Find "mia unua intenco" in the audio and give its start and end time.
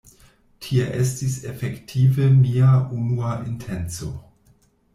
2.39-4.13